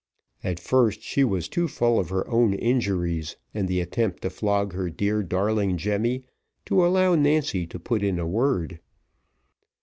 At 0.43 0.59
first 0.59 1.03
she 1.03 1.23
was 1.23 1.47
too 1.47 1.67
full 1.67 1.99
of 1.99 2.09
her 2.09 2.27
own 2.27 2.55
injuries, 2.55 3.35
and 3.53 3.67
the 3.67 3.79
attempt 3.81 4.23
to 4.23 4.31
flog 4.31 4.73
her 4.73 4.89
dear 4.89 5.21
darling 5.21 5.77
Jemmy, 5.77 6.23
to 6.65 6.83
allow 6.83 7.13
Nancy 7.13 7.67
to 7.67 7.77
put 7.77 8.01
in 8.01 8.17
a 8.17 8.25
word. 8.25 8.79